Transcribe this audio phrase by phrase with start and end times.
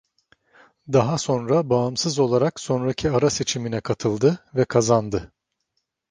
[0.93, 5.31] Daha sonra bağımsız olarak sonraki ara seçimine katıldı ve kazandı.